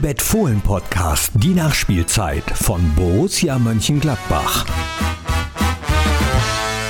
[0.00, 4.64] Unibet Fohlen Podcast, die Nachspielzeit von Borussia Mönchengladbach.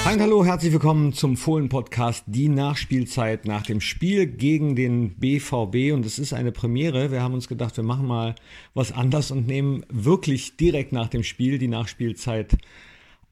[0.05, 5.17] Hi und hallo, herzlich willkommen zum Fohlen Podcast, die Nachspielzeit nach dem Spiel gegen den
[5.17, 5.93] BVB.
[5.93, 7.11] Und es ist eine Premiere.
[7.11, 8.37] Wir haben uns gedacht, wir machen mal
[8.75, 12.59] was anders und nehmen wirklich direkt nach dem Spiel die Nachspielzeit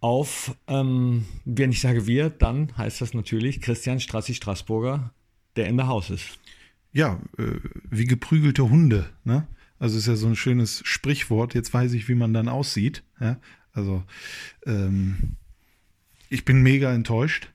[0.01, 0.57] auf.
[0.67, 5.13] Ähm, wenn ich sage wir, dann heißt das natürlich Christian Strassi-Straßburger,
[5.55, 6.37] der in der Haus ist.
[6.93, 7.61] Ja, äh,
[7.91, 9.47] wie geprügelte Hunde, ne?
[9.79, 11.55] Also ist ja so ein schönes Sprichwort.
[11.55, 13.05] Jetzt weiß ich, wie man dann aussieht.
[13.21, 13.39] Ja?
[13.73, 14.03] Also
[14.67, 15.37] ähm,
[16.29, 17.51] ich bin mega enttäuscht.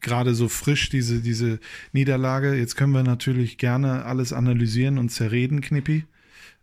[0.00, 1.58] Gerade so frisch diese, diese
[1.92, 2.54] Niederlage.
[2.54, 6.04] Jetzt können wir natürlich gerne alles analysieren und zerreden, Knippi.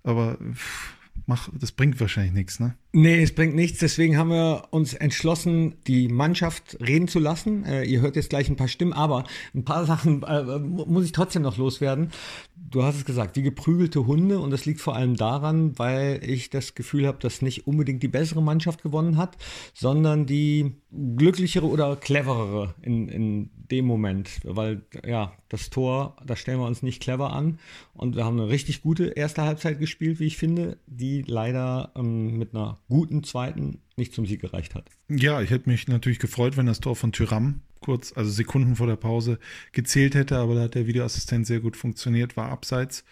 [0.03, 0.93] Aber pff,
[1.29, 2.75] mach, das bringt wahrscheinlich nichts, ne?
[2.91, 3.77] Nee, es bringt nichts.
[3.77, 7.63] Deswegen haben wir uns entschlossen, die Mannschaft reden zu lassen.
[7.65, 11.11] Äh, ihr hört jetzt gleich ein paar Stimmen, aber ein paar Sachen äh, muss ich
[11.11, 12.09] trotzdem noch loswerden.
[12.55, 14.39] Du hast es gesagt, wie geprügelte Hunde.
[14.39, 18.07] Und das liegt vor allem daran, weil ich das Gefühl habe, dass nicht unbedingt die
[18.07, 19.37] bessere Mannschaft gewonnen hat,
[19.75, 24.39] sondern die glücklichere oder cleverere in, in dem Moment.
[24.43, 27.59] Weil ja, das Tor, da stellen wir uns nicht clever an.
[27.93, 32.37] Und wir haben eine richtig gute erste Halbzeit gespielt, wie ich finde, die leider ähm,
[32.37, 34.89] mit einer guten zweiten nicht zum Sieg gereicht hat.
[35.09, 38.87] Ja, ich hätte mich natürlich gefreut, wenn das Tor von Tyram kurz, also Sekunden vor
[38.87, 39.39] der Pause,
[39.71, 43.03] gezählt hätte, aber da hat der Videoassistent sehr gut funktioniert, war abseits.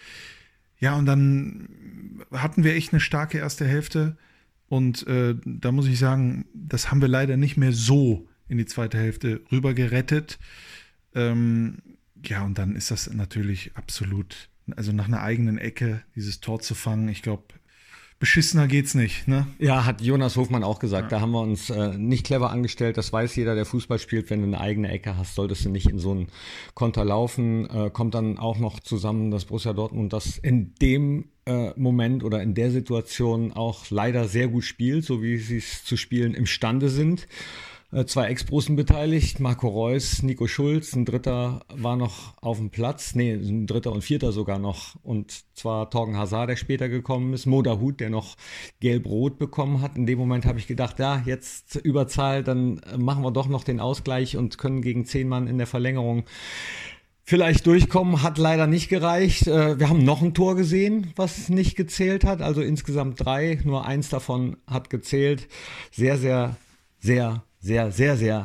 [0.80, 1.70] Ja, und dann
[2.32, 4.18] hatten wir echt eine starke erste Hälfte.
[4.70, 8.66] Und äh, da muss ich sagen, das haben wir leider nicht mehr so in die
[8.66, 10.40] zweite Hälfte rüber gerettet.
[11.16, 11.80] Ähm,
[12.26, 16.76] ja, und dann ist das natürlich absolut, also nach einer eigenen Ecke dieses Tor zu
[16.76, 17.10] fangen.
[17.10, 17.44] Ich glaube,
[18.20, 19.28] beschissener geht's nicht.
[19.28, 19.48] Ne?
[19.60, 21.12] Ja, hat Jonas Hofmann auch gesagt.
[21.12, 21.18] Ja.
[21.18, 22.98] Da haben wir uns äh, nicht clever angestellt.
[22.98, 24.30] Das weiß jeder, der Fußball spielt.
[24.30, 26.28] Wenn du eine eigene Ecke hast, solltest du nicht in so einen
[26.74, 27.70] Konter laufen.
[27.70, 32.42] Äh, kommt dann auch noch zusammen, dass Borussia Dortmund das in dem äh, Moment oder
[32.42, 36.90] in der Situation auch leider sehr gut spielt, so wie sie es zu spielen imstande
[36.90, 37.28] sind.
[37.90, 43.16] Äh, zwei Ex-Brussen beteiligt, Marco Reus, Nico Schulz, ein dritter war noch auf dem Platz,
[43.16, 44.96] nee, ein dritter und vierter sogar noch.
[45.04, 48.36] Und zwar Torgen Hazard, der später gekommen ist, Moda Hut, der noch
[48.82, 49.96] gelb-rot bekommen hat.
[49.96, 53.80] In dem Moment habe ich gedacht, ja, jetzt Überzahl, dann machen wir doch noch den
[53.80, 56.26] Ausgleich und können gegen zehn Mann in der Verlängerung
[57.24, 59.48] vielleicht durchkommen, hat leider nicht gereicht.
[59.48, 62.42] Äh, wir haben noch ein Tor gesehen, was nicht gezählt hat.
[62.42, 65.48] Also insgesamt drei, nur eins davon hat gezählt.
[65.92, 66.58] Sehr, sehr,
[67.00, 68.44] sehr sehr, sehr, sehr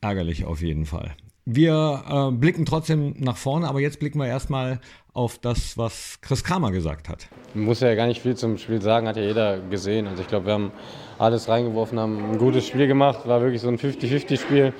[0.00, 1.16] ärgerlich auf jeden Fall.
[1.44, 4.80] Wir äh, blicken trotzdem nach vorne, aber jetzt blicken wir erstmal
[5.12, 7.28] auf das, was Chris Kramer gesagt hat.
[7.52, 10.06] Man muss ja gar nicht viel zum Spiel sagen, hat ja jeder gesehen.
[10.06, 10.72] Also ich glaube, wir haben
[11.18, 14.72] alles reingeworfen, haben ein gutes Spiel gemacht, war wirklich so ein 50-50-Spiel.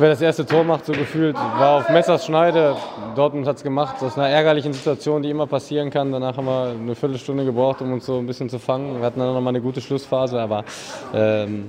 [0.00, 2.76] Wer das erste Tor macht, so gefühlt, war auf Messers Schneide.
[3.16, 6.12] Dortmund hat es gemacht, aus einer ärgerlichen Situation, die immer passieren kann.
[6.12, 9.00] Danach haben wir eine Viertelstunde gebraucht, um uns so ein bisschen zu fangen.
[9.00, 10.64] Wir hatten dann nochmal eine gute Schlussphase, aber
[11.12, 11.68] ähm,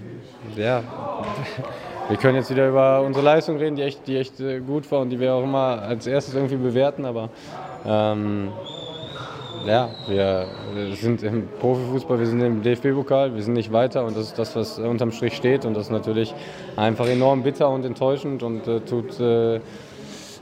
[0.56, 0.84] ja,
[2.07, 5.00] wir können jetzt wieder über unsere Leistung reden, die echt, die echt äh, gut war
[5.00, 7.06] und die wir auch immer als erstes irgendwie bewerten.
[7.06, 7.29] Aber
[7.84, 8.50] ähm,
[9.65, 10.47] ja, wir
[10.95, 14.55] sind im Profifußball, wir sind im DFB-Pokal, wir sind nicht weiter und das ist das,
[14.55, 16.33] was unterm Strich steht und das ist natürlich
[16.75, 19.59] einfach enorm bitter und enttäuschend und äh, tut äh,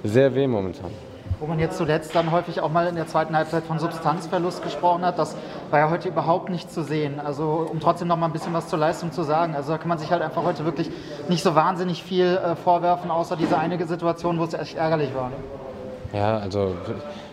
[0.04, 0.92] sehr weh momentan.
[1.40, 5.06] Wo man jetzt zuletzt dann häufig auch mal in der zweiten Halbzeit von Substanzverlust gesprochen
[5.06, 5.36] hat, das
[5.70, 7.20] war ja heute überhaupt nicht zu sehen.
[7.20, 9.54] Also um trotzdem noch mal ein bisschen was zur Leistung zu sagen.
[9.54, 10.90] Also da kann man sich halt einfach heute wirklich
[11.30, 15.32] nicht so wahnsinnig viel äh, vorwerfen, außer diese eine Situation, wo es echt ärgerlich war.
[16.12, 16.74] Ja, also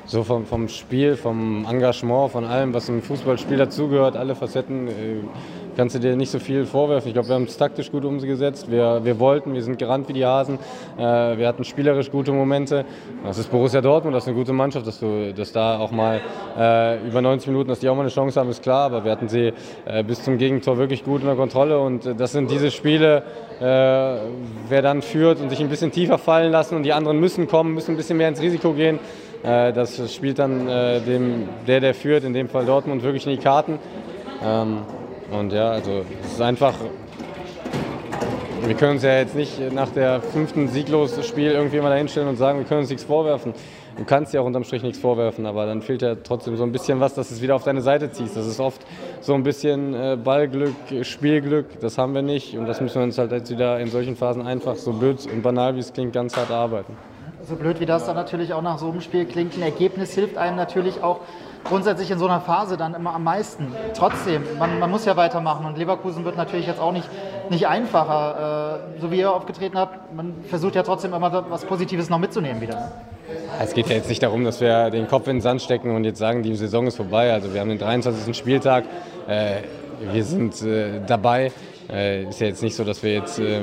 [0.07, 4.93] so vom, vom Spiel, vom Engagement, von allem, was im Fußballspiel dazugehört, alle Facetten, äh,
[5.77, 7.09] kannst du dir nicht so viel vorwerfen.
[7.09, 8.71] Ich glaube, wir haben es taktisch gut umgesetzt.
[8.71, 10.59] Wir, wir wollten, wir sind gerannt wie die Hasen.
[10.97, 11.03] Äh,
[11.39, 12.85] wir hatten spielerisch gute Momente.
[13.25, 16.21] Das ist Borussia Dortmund, das ist eine gute Mannschaft, dass, du, dass da auch mal
[16.57, 18.87] äh, über 90 Minuten, dass die auch mal eine Chance haben, ist klar.
[18.87, 19.53] Aber wir hatten sie
[19.85, 21.81] äh, bis zum Gegentor wirklich gut unter Kontrolle.
[21.81, 23.23] Und das sind diese Spiele,
[23.61, 27.73] wer dann führt und sich ein bisschen tiefer fallen lassen und die anderen müssen kommen,
[27.73, 28.99] müssen ein bisschen mehr ins Risiko gehen.
[29.45, 33.33] Äh, das spielt dann äh, dem, der, der führt, in dem Fall Dortmund, wirklich in
[33.33, 33.79] die Karten.
[34.43, 34.79] Ähm,
[35.31, 36.75] und ja, also es ist einfach,
[38.67, 42.37] wir können uns ja jetzt nicht nach der fünften sieglosen Spiel irgendwie mal dahinstellen und
[42.37, 43.53] sagen, wir können uns nichts vorwerfen.
[43.99, 46.73] Du kannst dir auch unterm Strich nichts vorwerfen, aber dann fehlt ja trotzdem so ein
[46.73, 48.37] bisschen was, dass du es wieder auf deine Seite ziehst.
[48.37, 48.81] Das ist oft
[49.21, 53.19] so ein bisschen äh, Ballglück, Spielglück, das haben wir nicht und das müssen wir uns
[53.19, 56.37] halt jetzt wieder in solchen Phasen einfach, so blöd und banal wie es klingt, ganz
[56.37, 56.97] hart arbeiten.
[57.49, 60.37] So blöd wie das dann natürlich auch nach so einem Spiel klingt, ein Ergebnis hilft
[60.37, 61.21] einem natürlich auch
[61.65, 63.73] grundsätzlich in so einer Phase dann immer am meisten.
[63.95, 67.09] Trotzdem, man, man muss ja weitermachen und Leverkusen wird natürlich jetzt auch nicht,
[67.51, 68.83] nicht einfacher.
[68.97, 72.61] Äh, so wie ihr aufgetreten habt, man versucht ja trotzdem immer was Positives noch mitzunehmen
[72.61, 72.93] wieder.
[73.61, 76.05] Es geht ja jetzt nicht darum, dass wir den Kopf in den Sand stecken und
[76.05, 77.33] jetzt sagen, die Saison ist vorbei.
[77.33, 78.37] Also wir haben den 23.
[78.37, 78.85] Spieltag,
[79.27, 79.63] äh,
[80.13, 81.51] wir sind äh, dabei.
[81.91, 83.61] Äh, ist ja jetzt nicht so, dass wir jetzt äh,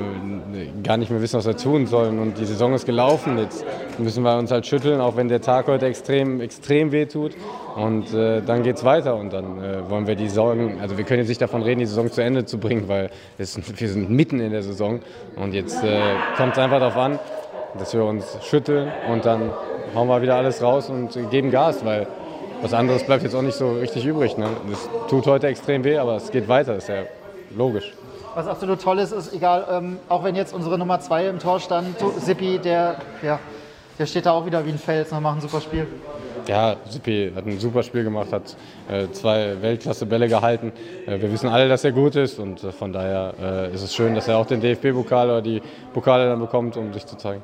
[0.82, 2.18] gar nicht mehr wissen, was wir tun sollen.
[2.18, 3.38] Und die Saison ist gelaufen.
[3.38, 3.64] Jetzt
[3.98, 7.32] müssen wir uns halt schütteln, auch wenn der Tag heute extrem, extrem weh tut.
[7.74, 9.16] Und äh, dann geht es weiter.
[9.16, 11.86] Und dann äh, wollen wir die Saison, also wir können jetzt nicht davon reden, die
[11.86, 15.00] Saison zu Ende zu bringen, weil es, wir sind mitten in der Saison.
[15.36, 16.00] Und jetzt äh,
[16.36, 17.18] kommt es einfach darauf an,
[17.78, 19.50] dass wir uns schütteln und dann
[19.94, 22.06] hauen wir wieder alles raus und geben Gas, weil
[22.60, 24.36] was anderes bleibt jetzt auch nicht so richtig übrig.
[24.36, 24.46] Ne?
[24.70, 27.02] Das tut heute extrem weh, aber es geht weiter, ist ja
[27.56, 27.92] logisch.
[28.34, 31.60] Was absolut toll ist, ist egal, ähm, auch wenn jetzt unsere Nummer 2 im Tor
[31.60, 33.38] stand, Sippi, der, ja,
[33.98, 35.86] der steht da auch wieder wie ein Fels und macht ein super Spiel.
[36.48, 38.56] Ja, Sippi hat ein super Spiel gemacht, hat
[38.88, 40.72] äh, zwei Weltklasse-Bälle gehalten.
[41.06, 43.94] Äh, wir wissen alle, dass er gut ist und äh, von daher äh, ist es
[43.94, 45.60] schön, dass er auch den DFB-Pokal oder die
[45.92, 47.42] Pokale dann bekommt, um sich zu zeigen.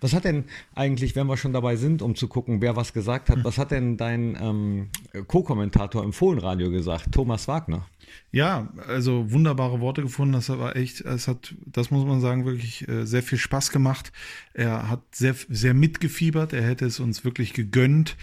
[0.00, 0.44] Was hat denn
[0.74, 3.70] eigentlich, wenn wir schon dabei sind, um zu gucken, wer was gesagt hat, was hat
[3.70, 4.88] denn dein ähm,
[5.26, 7.86] Co-Kommentator im Fohlenradio gesagt, Thomas Wagner?
[8.32, 10.34] Ja, also wunderbare Worte gefunden.
[10.34, 14.12] Das war echt, es hat, das muss man sagen, wirklich äh, sehr viel Spaß gemacht.
[14.52, 16.52] Er hat sehr, sehr mitgefiebert.
[16.52, 18.16] Er hätte es uns wirklich gegönnt.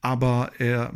[0.00, 0.92] Aber er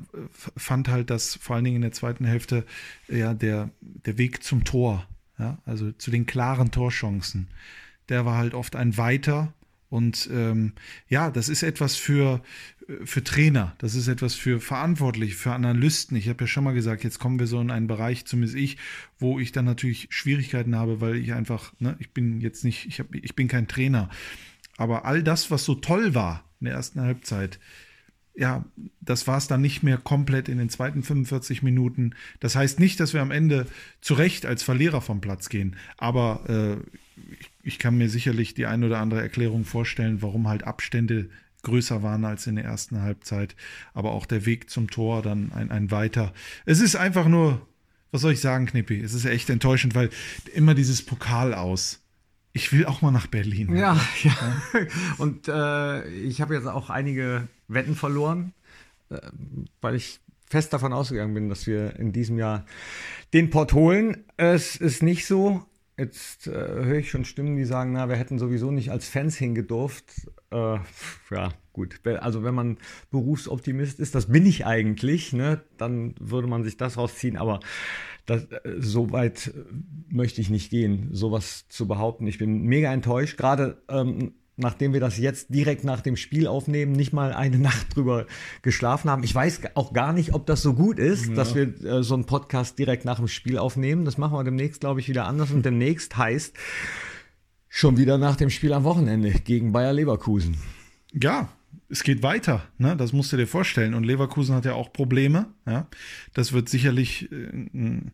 [0.56, 2.64] fand halt, dass vor allen Dingen in der zweiten Hälfte
[3.08, 5.04] ja der, der Weg zum Tor,
[5.38, 7.48] ja, also zu den klaren Torchancen,
[8.08, 9.52] der war halt oft ein weiter
[9.90, 10.72] und ähm,
[11.08, 12.40] ja, das ist etwas für,
[13.04, 16.16] für Trainer, das ist etwas für Verantwortliche, für Analysten.
[16.16, 18.78] Ich habe ja schon mal gesagt, jetzt kommen wir so in einen Bereich, zumindest ich,
[19.18, 23.00] wo ich dann natürlich Schwierigkeiten habe, weil ich einfach, ne, ich bin jetzt nicht, ich,
[23.00, 24.08] hab, ich bin kein Trainer.
[24.76, 27.58] Aber all das, was so toll war in der ersten Halbzeit,
[28.34, 28.64] ja,
[29.00, 32.14] das war es dann nicht mehr komplett in den zweiten 45 Minuten.
[32.38, 33.66] Das heißt nicht, dass wir am Ende
[34.00, 37.00] zu Recht als Verlierer vom Platz gehen, aber äh,
[37.38, 41.28] ich ich kann mir sicherlich die ein oder andere Erklärung vorstellen, warum halt Abstände
[41.62, 43.54] größer waren als in der ersten Halbzeit.
[43.92, 46.32] Aber auch der Weg zum Tor dann ein, ein weiter.
[46.64, 47.66] Es ist einfach nur,
[48.10, 49.00] was soll ich sagen, Knippi?
[49.00, 50.10] Es ist echt enttäuschend, weil
[50.54, 52.00] immer dieses Pokal aus.
[52.52, 53.76] Ich will auch mal nach Berlin.
[53.76, 54.32] Ja, ja.
[54.72, 54.80] ja.
[55.18, 58.52] Und äh, ich habe jetzt auch einige Wetten verloren,
[59.10, 59.20] äh,
[59.80, 62.66] weil ich fest davon ausgegangen bin, dass wir in diesem Jahr
[63.32, 64.24] den Port holen.
[64.36, 65.64] Es ist nicht so.
[66.00, 69.36] Jetzt äh, höre ich schon Stimmen, die sagen, na, wir hätten sowieso nicht als Fans
[69.36, 70.30] hingedurft.
[70.50, 70.78] Äh,
[71.30, 72.00] ja, gut.
[72.06, 72.78] Also wenn man
[73.10, 77.36] Berufsoptimist ist, das bin ich eigentlich, ne, dann würde man sich das rausziehen.
[77.36, 77.60] Aber
[78.24, 79.62] das, äh, so weit äh,
[80.08, 82.26] möchte ich nicht gehen, sowas zu behaupten.
[82.26, 83.36] Ich bin mega enttäuscht.
[83.36, 87.94] Gerade ähm, nachdem wir das jetzt direkt nach dem Spiel aufnehmen, nicht mal eine Nacht
[87.94, 88.26] drüber
[88.62, 89.22] geschlafen haben.
[89.24, 91.34] Ich weiß auch gar nicht, ob das so gut ist, ja.
[91.34, 94.04] dass wir äh, so einen Podcast direkt nach dem Spiel aufnehmen.
[94.04, 95.50] Das machen wir demnächst, glaube ich, wieder anders.
[95.50, 96.54] Und demnächst heißt
[97.68, 100.56] schon wieder nach dem Spiel am Wochenende gegen Bayer Leverkusen.
[101.12, 101.48] Ja,
[101.88, 102.96] es geht weiter, ne?
[102.96, 103.94] das musst du dir vorstellen.
[103.94, 105.46] Und Leverkusen hat ja auch Probleme.
[105.66, 105.88] Ja?
[106.34, 108.12] Das wird sicherlich äh, ein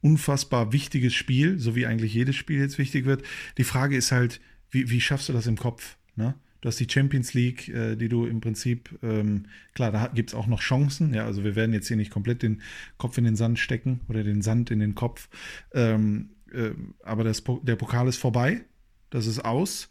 [0.00, 3.22] unfassbar wichtiges Spiel, so wie eigentlich jedes Spiel jetzt wichtig wird.
[3.58, 5.96] Die Frage ist halt, wie, wie schaffst du das im Kopf?
[6.16, 6.34] Ne?
[6.60, 9.44] Du hast die Champions League, äh, die du im Prinzip, ähm,
[9.74, 11.14] klar, da gibt es auch noch Chancen.
[11.14, 12.62] Ja, also wir werden jetzt hier nicht komplett den
[12.96, 15.28] Kopf in den Sand stecken oder den Sand in den Kopf.
[15.72, 16.70] Ähm, äh,
[17.04, 18.62] aber das, der Pokal ist vorbei.
[19.10, 19.88] Das ist aus.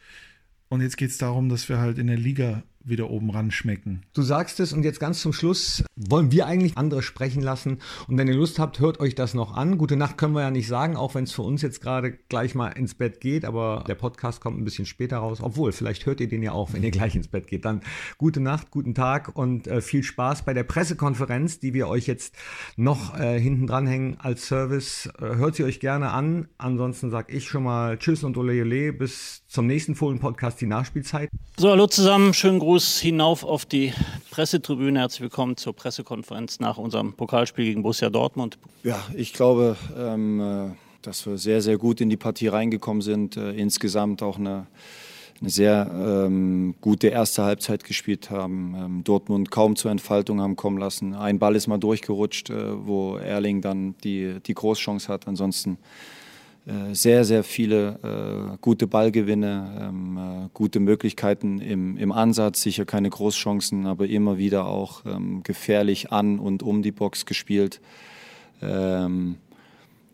[0.69, 4.03] Und jetzt geht es darum, dass wir halt in der Liga wieder oben ran schmecken.
[4.13, 7.79] Du sagst es und jetzt ganz zum Schluss wollen wir eigentlich andere sprechen lassen.
[8.07, 9.77] Und wenn ihr Lust habt, hört euch das noch an.
[9.77, 12.55] Gute Nacht können wir ja nicht sagen, auch wenn es für uns jetzt gerade gleich
[12.55, 15.39] mal ins Bett geht, aber der Podcast kommt ein bisschen später raus.
[15.41, 17.65] Obwohl, vielleicht hört ihr den ja auch, wenn ihr gleich ins Bett geht.
[17.65, 17.81] Dann
[18.17, 22.35] gute Nacht, guten Tag und äh, viel Spaß bei der Pressekonferenz, die wir euch jetzt
[22.75, 25.09] noch äh, hinten dranhängen als Service.
[25.19, 26.47] Äh, hört sie euch gerne an.
[26.57, 28.93] Ansonsten sage ich schon mal Tschüss und Ole Ole.
[28.93, 31.29] Bis zum nächsten Fohlen-Podcast, die Nachspielzeit.
[31.57, 32.33] So, hallo zusammen.
[32.33, 33.91] Schönen Gruß Gruß hinauf auf die
[34.29, 34.99] Pressetribüne.
[34.99, 38.59] Herzlich willkommen zur Pressekonferenz nach unserem Pokalspiel gegen Borussia Dortmund.
[38.83, 43.35] Ja, ich glaube, ähm, äh, dass wir sehr, sehr gut in die Partie reingekommen sind.
[43.35, 44.67] Äh, insgesamt auch eine,
[45.41, 48.75] eine sehr ähm, gute erste Halbzeit gespielt haben.
[48.77, 51.15] Ähm, Dortmund kaum zur Entfaltung haben kommen lassen.
[51.15, 55.27] Ein Ball ist mal durchgerutscht, äh, wo Erling dann die, die Großchance hat.
[55.27, 55.79] Ansonsten
[56.93, 63.09] sehr, sehr viele äh, gute Ballgewinne, ähm, äh, gute Möglichkeiten im, im Ansatz, sicher keine
[63.09, 67.79] Großchancen, aber immer wieder auch ähm, gefährlich an und um die Box gespielt.
[68.61, 69.37] Ähm,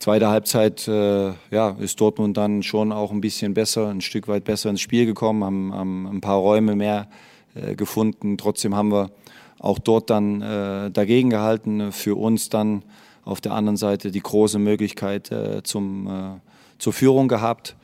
[0.03, 4.43] Zweite Halbzeit äh, ja, ist Dortmund dann schon auch ein bisschen besser, ein Stück weit
[4.43, 7.07] besser ins Spiel gekommen, haben, haben ein paar Räume mehr
[7.55, 8.37] äh, gefunden.
[8.37, 9.11] Trotzdem haben wir
[9.59, 11.93] auch dort dann äh, dagegen gehalten.
[11.93, 12.83] Für uns dann
[13.25, 16.39] auf der anderen Seite die große Möglichkeit äh, zum, äh,
[16.79, 17.75] zur Führung gehabt.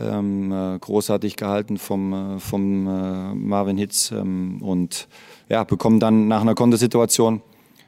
[0.00, 5.08] Ähm, äh, großartig gehalten vom, äh, vom äh, Marvin Hitz ähm, und
[5.48, 7.42] ja, bekommen dann nach einer Kontersituation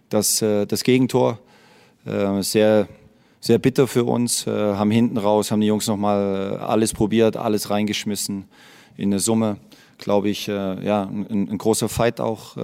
[0.09, 1.39] das, äh, das Gegentor.
[2.05, 2.89] Äh, sehr,
[3.39, 4.47] sehr bitter für uns.
[4.47, 8.49] Haben hinten raus, haben die Jungs nochmal alles probiert, alles reingeschmissen.
[8.97, 9.59] In der Summe,
[9.97, 12.55] glaube ich, ja, ein, ein, großer Fight auch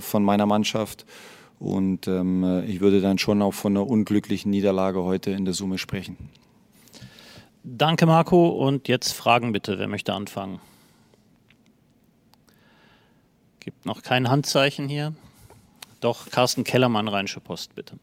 [0.00, 1.06] von meiner Mannschaft.
[1.60, 5.76] Und ähm, ich würde dann schon auch von einer unglücklichen Niederlage heute in der Summe
[5.76, 6.16] sprechen.
[7.62, 8.48] Danke, Marco.
[8.48, 9.78] Und jetzt Fragen bitte.
[9.78, 10.58] Wer möchte anfangen?
[13.60, 15.14] Gibt noch kein Handzeichen hier.
[16.00, 17.98] Doch, Carsten Kellermann, Rheinische Post, bitte.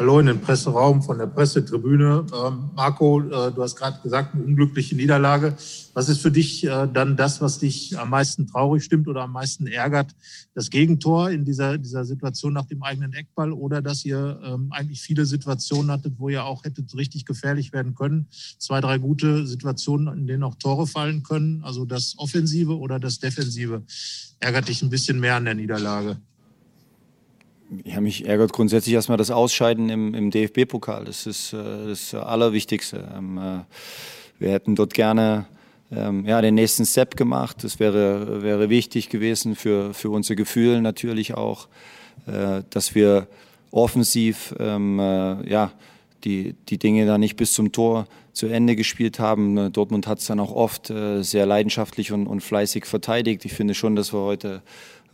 [0.00, 2.24] Hallo in den Presseraum von der Pressetribüne.
[2.32, 5.54] Ähm, Marco, äh, du hast gerade gesagt, eine unglückliche Niederlage.
[5.92, 9.32] Was ist für dich äh, dann das, was dich am meisten traurig stimmt oder am
[9.32, 10.16] meisten ärgert?
[10.54, 15.02] Das Gegentor in dieser, dieser Situation nach dem eigenen Eckball oder dass ihr ähm, eigentlich
[15.02, 18.26] viele Situationen hattet, wo ihr auch hättet richtig gefährlich werden können?
[18.56, 21.62] Zwei, drei gute Situationen, in denen auch Tore fallen können.
[21.62, 23.82] Also das Offensive oder das Defensive
[24.38, 26.16] ärgert dich ein bisschen mehr an der Niederlage?
[27.84, 31.04] Ja, mich ärgert grundsätzlich erstmal das Ausscheiden im, im DFB-Pokal.
[31.04, 33.08] Das ist äh, das Allerwichtigste.
[33.16, 33.60] Ähm, äh,
[34.40, 35.46] wir hätten dort gerne
[35.92, 37.62] ähm, ja, den nächsten Step gemacht.
[37.62, 41.68] Das wäre, wäre wichtig gewesen für, für unser Gefühl natürlich auch,
[42.26, 43.28] äh, dass wir
[43.70, 45.70] offensiv ähm, äh, ja,
[46.24, 49.72] die, die Dinge da nicht bis zum Tor zu Ende gespielt haben.
[49.72, 53.44] Dortmund hat es dann auch oft äh, sehr leidenschaftlich und, und fleißig verteidigt.
[53.44, 54.62] Ich finde schon, dass wir heute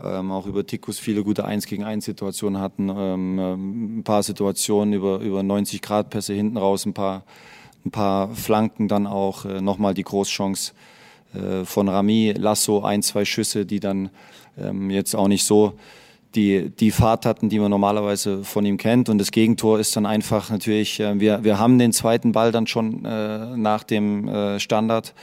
[0.03, 4.23] ähm, auch über Tikus viele gute 1 gegen 1 Situationen hatten, ähm, ähm, ein paar
[4.23, 7.25] Situationen über, über 90 Grad Pässe hinten raus, ein paar,
[7.85, 10.73] ein paar Flanken, dann auch äh, nochmal die Großchance
[11.35, 14.11] äh, von Rami, Lasso, ein, zwei Schüsse, die dann
[14.59, 15.75] ähm, jetzt auch nicht so
[16.35, 19.09] die, die Fahrt hatten, die man normalerweise von ihm kennt.
[19.09, 22.67] Und das Gegentor ist dann einfach natürlich, äh, wir, wir haben den zweiten Ball dann
[22.67, 25.15] schon äh, nach dem äh, Standard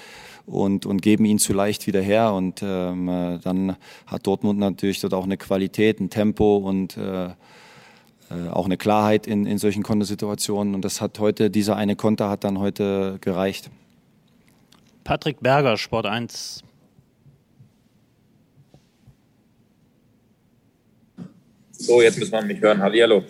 [0.46, 2.34] und, und geben ihn zu leicht wieder her.
[2.34, 7.26] Und ähm, äh, dann hat Dortmund natürlich dort auch eine Qualität, ein Tempo und äh,
[7.26, 10.76] äh, auch eine Klarheit in, in solchen Kontersituationen.
[10.76, 13.70] Und das hat heute, dieser eine Konter hat dann heute gereicht.
[15.04, 16.64] Patrick Berger, Sport 1.
[21.72, 22.82] So, jetzt müssen wir mich hören.
[22.82, 23.24] Hallihallo.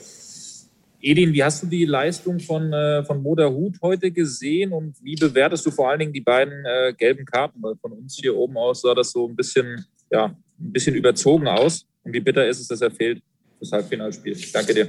[1.05, 5.15] Edin, wie hast du die Leistung von, äh, von Moder Hut heute gesehen und wie
[5.15, 7.61] bewertest du vor allen Dingen die beiden äh, gelben Karten?
[7.61, 11.45] Weil von uns hier oben aus sah das so ein bisschen, ja, ein bisschen überzogen
[11.45, 11.85] aus.
[12.03, 13.21] Und wie bitter ist es, dass er fehlt
[13.57, 14.37] fürs Halbfinalspiel?
[14.53, 14.87] Danke dir.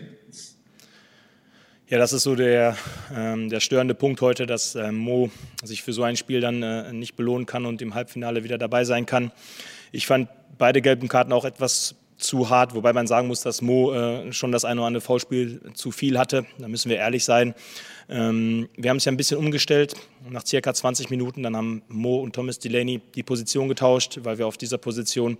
[1.88, 2.76] Ja, das ist so der,
[3.12, 5.30] ähm, der störende Punkt heute, dass äh, Mo
[5.64, 8.84] sich für so ein Spiel dann äh, nicht belohnen kann und im Halbfinale wieder dabei
[8.84, 9.32] sein kann.
[9.90, 10.28] Ich fand
[10.58, 14.52] beide gelben Karten auch etwas zu hart, wobei man sagen muss, dass Mo äh, schon
[14.52, 16.46] das eine oder andere Foulspiel zu viel hatte.
[16.58, 17.54] Da müssen wir ehrlich sein.
[18.08, 19.94] Ähm, wir haben es ja ein bisschen umgestellt.
[20.28, 24.46] Nach circa 20 Minuten, dann haben Mo und Thomas Delaney die Position getauscht, weil wir
[24.46, 25.38] auf dieser Position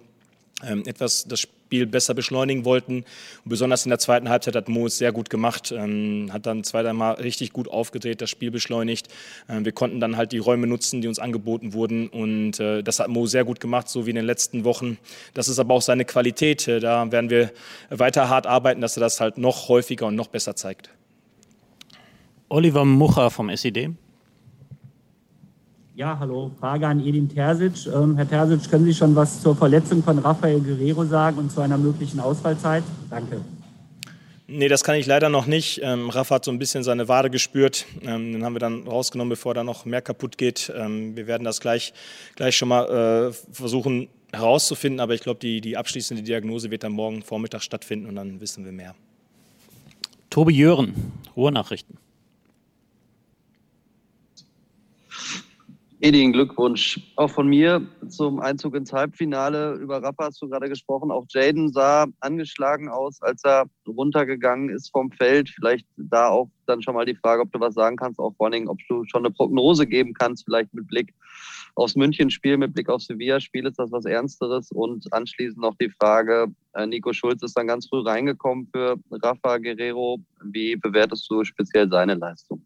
[0.62, 2.98] etwas das Spiel besser beschleunigen wollten.
[2.98, 3.04] Und
[3.44, 6.82] besonders in der zweiten Halbzeit hat Mo es sehr gut gemacht, ähm, hat dann zwei,
[6.82, 9.08] dreimal richtig gut aufgedreht, das Spiel beschleunigt.
[9.48, 13.00] Ähm, wir konnten dann halt die Räume nutzen, die uns angeboten wurden und äh, das
[13.00, 14.98] hat Mo sehr gut gemacht, so wie in den letzten Wochen.
[15.34, 16.68] Das ist aber auch seine Qualität.
[16.68, 17.50] Äh, da werden wir
[17.90, 20.90] weiter hart arbeiten, dass er das halt noch häufiger und noch besser zeigt.
[22.48, 23.90] Oliver Mucher vom SED.
[25.96, 26.50] Ja, hallo.
[26.58, 27.86] Frage an Edin Terzic.
[27.86, 31.60] Ähm, Herr Terzic, können Sie schon was zur Verletzung von Rafael Guerrero sagen und zu
[31.60, 32.82] einer möglichen Ausfallzeit?
[33.08, 33.40] Danke.
[34.48, 35.80] Nee, das kann ich leider noch nicht.
[35.84, 37.86] Ähm, Rafa hat so ein bisschen seine Wade gespürt.
[38.02, 40.72] Ähm, den haben wir dann rausgenommen, bevor da noch mehr kaputt geht.
[40.76, 41.94] Ähm, wir werden das gleich,
[42.34, 44.98] gleich schon mal äh, versuchen herauszufinden.
[44.98, 48.64] Aber ich glaube, die, die abschließende Diagnose wird dann morgen Vormittag stattfinden und dann wissen
[48.64, 48.96] wir mehr.
[50.28, 52.03] Tobi Jören, Ruhrnachrichten.
[56.04, 57.00] Edin, Glückwunsch.
[57.16, 57.80] Auch von mir
[58.10, 59.72] zum Einzug ins Halbfinale.
[59.76, 61.10] Über Rappa hast du gerade gesprochen.
[61.10, 65.48] Auch Jaden sah angeschlagen aus, als er runtergegangen ist vom Feld.
[65.48, 68.48] Vielleicht da auch dann schon mal die Frage, ob du was sagen kannst, auch vor
[68.48, 71.14] allem, ob du schon eine Prognose geben kannst, vielleicht mit Blick
[71.74, 73.64] aufs München-Spiel, mit Blick aufs Sevilla-Spiel.
[73.64, 74.70] Ist das was Ernsteres?
[74.72, 79.56] Und anschließend noch die Frage, äh, Nico Schulz ist dann ganz früh reingekommen für Rafa
[79.56, 80.18] Guerrero.
[80.42, 82.62] Wie bewertest du speziell seine Leistung?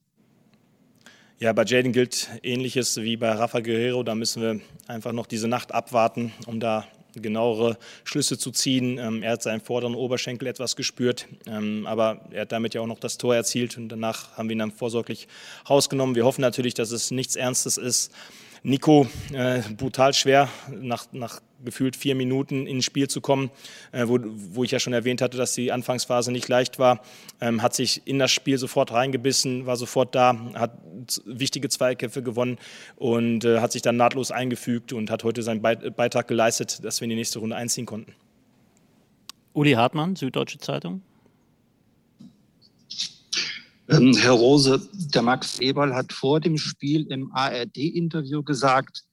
[1.40, 4.02] Ja, bei Jaden gilt ähnliches wie bei Rafa Guerrero.
[4.02, 8.98] Da müssen wir einfach noch diese Nacht abwarten, um da genauere Schlüsse zu ziehen.
[8.98, 12.88] Ähm, er hat seinen vorderen Oberschenkel etwas gespürt, ähm, aber er hat damit ja auch
[12.88, 15.28] noch das Tor erzielt und danach haben wir ihn dann vorsorglich
[15.70, 16.16] rausgenommen.
[16.16, 18.12] Wir hoffen natürlich, dass es nichts Ernstes ist.
[18.62, 23.50] Nico, äh, brutal schwer, nach, nach gefühlt vier Minuten ins Spiel zu kommen,
[23.92, 27.00] äh, wo, wo ich ja schon erwähnt hatte, dass die Anfangsphase nicht leicht war,
[27.40, 30.78] ähm, hat sich in das Spiel sofort reingebissen, war sofort da, hat
[31.24, 32.58] wichtige Zweikämpfe gewonnen
[32.96, 37.04] und äh, hat sich dann nahtlos eingefügt und hat heute seinen Beitrag geleistet, dass wir
[37.04, 38.14] in die nächste Runde einziehen konnten.
[39.52, 41.02] Uli Hartmann, Süddeutsche Zeitung.
[43.88, 49.04] Ähm, Herr Rose, der Max Eberl hat vor dem Spiel im ARD-Interview gesagt,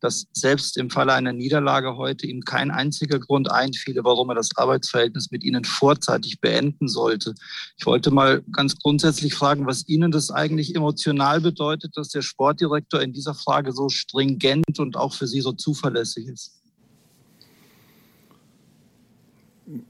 [0.00, 4.50] dass selbst im Falle einer Niederlage heute ihm kein einziger Grund einfiele, warum er das
[4.56, 7.34] Arbeitsverhältnis mit Ihnen vorzeitig beenden sollte.
[7.78, 13.00] Ich wollte mal ganz grundsätzlich fragen, was Ihnen das eigentlich emotional bedeutet, dass der Sportdirektor
[13.00, 16.63] in dieser Frage so stringent und auch für Sie so zuverlässig ist.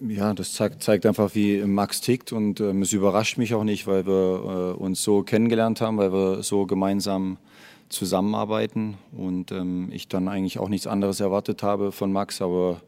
[0.01, 3.89] Ja, das zeigt, zeigt, einfach, wie Max tickt und ähm, es überrascht mich auch nicht,
[3.89, 7.39] weil wir äh, uns so kennengelernt haben, weil wir so gemeinsam
[7.89, 12.83] zusammenarbeiten und ähm, ich dann eigentlich auch nichts anderes erwartet habe von Max, aber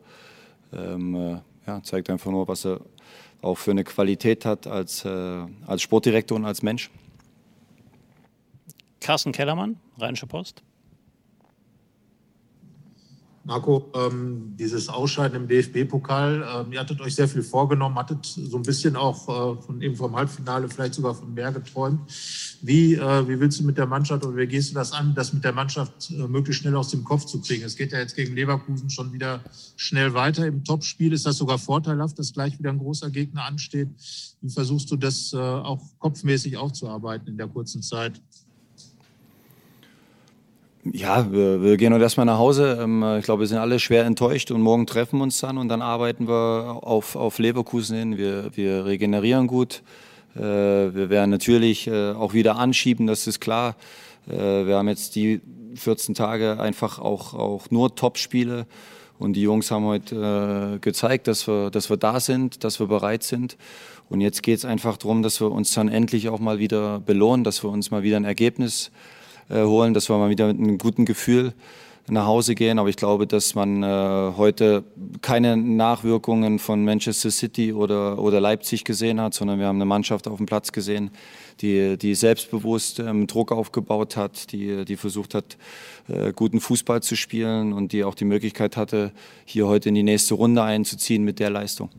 [0.72, 2.80] ähm, äh, ja, zeigt einfach nur, was er
[3.42, 6.90] auch für eine Qualität hat als, äh, als Sportdirektor und als Mensch.
[9.00, 10.62] Carsten Kellermann, Rheinische Post.
[13.46, 18.56] Marco, ähm, dieses Ausscheiden im DFB-Pokal, ähm, ihr hattet euch sehr viel vorgenommen, hattet so
[18.56, 22.00] ein bisschen auch äh, von eben vom Halbfinale vielleicht sogar von mehr geträumt.
[22.60, 25.32] Wie, äh, wie willst du mit der Mannschaft oder wie gehst du das an, das
[25.32, 27.62] mit der Mannschaft äh, möglichst schnell aus dem Kopf zu kriegen?
[27.62, 29.40] Es geht ja jetzt gegen Leverkusen schon wieder
[29.76, 30.44] schnell weiter.
[30.44, 33.90] Im Topspiel ist das sogar vorteilhaft, dass gleich wieder ein großer Gegner ansteht.
[34.40, 38.20] Wie versuchst du das äh, auch kopfmäßig aufzuarbeiten in der kurzen Zeit?
[40.92, 42.78] Ja, wir, wir gehen heute erstmal nach Hause.
[42.80, 45.68] Ähm, ich glaube, wir sind alle schwer enttäuscht und morgen treffen wir uns dann und
[45.68, 48.18] dann arbeiten wir auf, auf Leverkusen hin.
[48.18, 49.82] Wir, wir regenerieren gut.
[50.36, 53.74] Äh, wir werden natürlich äh, auch wieder anschieben, das ist klar.
[54.28, 55.40] Äh, wir haben jetzt die
[55.74, 58.66] 14 Tage einfach auch, auch nur Top-Spiele
[59.18, 63.22] und die Jungs haben heute gezeigt, dass wir, dass wir da sind, dass wir bereit
[63.22, 63.56] sind.
[64.08, 67.42] Und jetzt geht es einfach darum, dass wir uns dann endlich auch mal wieder belohnen,
[67.42, 69.15] dass wir uns mal wieder ein Ergebnis äh,
[69.54, 71.54] holen, dass wir mal wieder mit einem guten Gefühl
[72.08, 72.78] nach Hause gehen.
[72.78, 74.84] Aber ich glaube, dass man äh, heute
[75.22, 80.28] keine Nachwirkungen von Manchester City oder, oder Leipzig gesehen hat, sondern wir haben eine Mannschaft
[80.28, 81.10] auf dem Platz gesehen,
[81.60, 85.56] die, die selbstbewusst ähm, Druck aufgebaut hat, die, die versucht hat,
[86.08, 89.12] äh, guten Fußball zu spielen und die auch die Möglichkeit hatte,
[89.44, 91.90] hier heute in die nächste Runde einzuziehen mit der Leistung.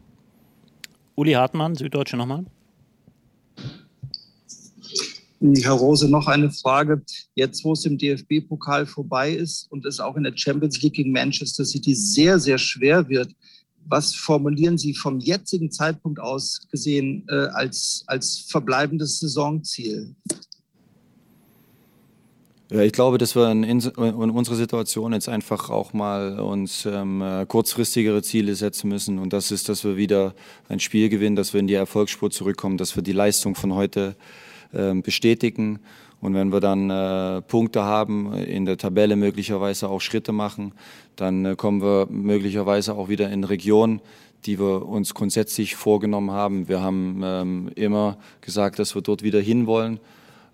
[1.15, 2.45] Uli Hartmann, Süddeutsche nochmal.
[5.39, 7.01] Herr Rose, noch eine Frage.
[7.35, 11.11] Jetzt, wo es im DFB-Pokal vorbei ist und es auch in der Champions League gegen
[11.11, 13.29] Manchester City sehr, sehr schwer wird,
[13.89, 20.13] was formulieren Sie vom jetzigen Zeitpunkt aus gesehen äh, als, als verbleibendes Saisonziel?
[22.69, 27.23] Ja, ich glaube, dass wir in, in, unserer Situation jetzt einfach auch mal uns ähm,
[27.47, 29.19] kurzfristigere Ziele setzen müssen.
[29.19, 30.35] Und das ist, dass wir wieder
[30.67, 34.07] ein Spiel gewinnen, dass wir in die Erfolgsspur zurückkommen, dass wir die Leistung von heute
[34.09, 35.79] ähm, bestätigen.
[36.19, 40.73] Und wenn wir dann äh, Punkte haben, in der Tabelle möglicherweise auch Schritte machen,
[41.15, 44.01] dann äh, kommen wir möglicherweise auch wieder in Regionen,
[44.45, 46.67] die wir uns grundsätzlich vorgenommen haben.
[46.67, 49.99] Wir haben ähm, immer gesagt, dass wir dort wieder hinwollen,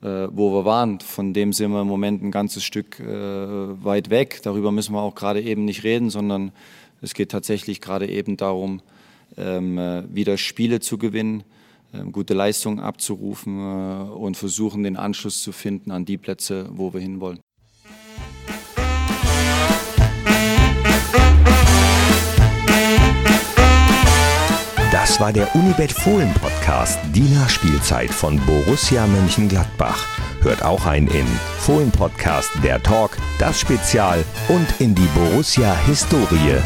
[0.02, 1.00] äh, wo wir waren.
[1.00, 4.42] Von dem sind wir im Moment ein ganzes Stück äh, weit weg.
[4.44, 6.52] Darüber müssen wir auch gerade eben nicht reden, sondern
[7.02, 8.82] es geht tatsächlich gerade eben darum,
[9.38, 11.54] ähm, äh, wieder Spiele zu gewinnen ähm,
[12.12, 17.02] gute Leistungen abzurufen äh, und versuchen, den Anschluss zu finden an die Plätze, wo wir
[17.02, 17.40] hinwollen.
[24.92, 30.08] Das war der Unibet Fohlen Podcast, die Nachspielzeit von Borussia Mönchengladbach.
[30.42, 31.26] Hört auch ein in
[31.58, 36.58] Fohlen Podcast, der Talk, das Spezial und in die Borussia Historie.